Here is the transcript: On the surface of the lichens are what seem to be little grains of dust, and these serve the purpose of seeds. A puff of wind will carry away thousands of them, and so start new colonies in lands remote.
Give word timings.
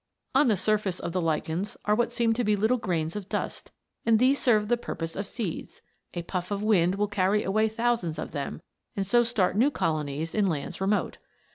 On 0.33 0.47
the 0.47 0.57
surface 0.57 0.99
of 0.99 1.11
the 1.11 1.21
lichens 1.21 1.77
are 1.85 1.93
what 1.93 2.11
seem 2.11 2.33
to 2.33 2.43
be 2.43 2.55
little 2.55 2.79
grains 2.79 3.15
of 3.15 3.29
dust, 3.29 3.71
and 4.03 4.17
these 4.17 4.39
serve 4.39 4.67
the 4.67 4.75
purpose 4.75 5.15
of 5.15 5.27
seeds. 5.27 5.83
A 6.15 6.23
puff 6.23 6.49
of 6.49 6.63
wind 6.63 6.95
will 6.95 7.07
carry 7.07 7.43
away 7.43 7.69
thousands 7.69 8.17
of 8.17 8.31
them, 8.31 8.63
and 8.95 9.05
so 9.05 9.21
start 9.21 9.55
new 9.55 9.69
colonies 9.69 10.33
in 10.33 10.47
lands 10.47 10.81
remote. 10.81 11.19